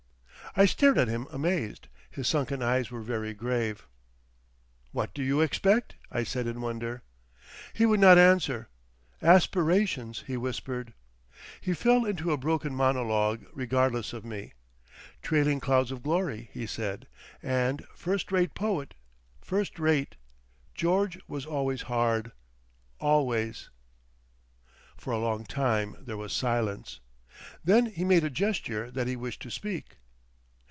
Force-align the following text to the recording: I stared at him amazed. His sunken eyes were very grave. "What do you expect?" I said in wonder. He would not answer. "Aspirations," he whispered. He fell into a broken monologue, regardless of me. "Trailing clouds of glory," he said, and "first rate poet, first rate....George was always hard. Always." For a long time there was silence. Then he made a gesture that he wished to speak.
I 0.53 0.65
stared 0.65 0.97
at 0.97 1.07
him 1.07 1.27
amazed. 1.31 1.87
His 2.09 2.27
sunken 2.27 2.61
eyes 2.61 2.91
were 2.91 2.99
very 2.99 3.33
grave. 3.33 3.87
"What 4.91 5.13
do 5.13 5.23
you 5.23 5.39
expect?" 5.39 5.95
I 6.11 6.23
said 6.25 6.45
in 6.45 6.59
wonder. 6.59 7.03
He 7.73 7.85
would 7.85 8.01
not 8.01 8.17
answer. 8.17 8.67
"Aspirations," 9.21 10.25
he 10.27 10.35
whispered. 10.35 10.93
He 11.61 11.73
fell 11.73 12.03
into 12.03 12.33
a 12.33 12.37
broken 12.37 12.75
monologue, 12.75 13.45
regardless 13.53 14.11
of 14.11 14.25
me. 14.25 14.51
"Trailing 15.21 15.61
clouds 15.61 15.89
of 15.89 16.03
glory," 16.03 16.49
he 16.51 16.65
said, 16.65 17.07
and 17.41 17.85
"first 17.95 18.29
rate 18.29 18.53
poet, 18.53 18.93
first 19.39 19.79
rate....George 19.79 21.17
was 21.29 21.45
always 21.45 21.83
hard. 21.83 22.33
Always." 22.99 23.69
For 24.97 25.13
a 25.13 25.17
long 25.19 25.45
time 25.45 25.95
there 26.01 26.17
was 26.17 26.33
silence. 26.33 26.99
Then 27.63 27.85
he 27.85 28.03
made 28.03 28.25
a 28.25 28.29
gesture 28.29 28.91
that 28.91 29.07
he 29.07 29.15
wished 29.15 29.41
to 29.43 29.49
speak. 29.49 29.95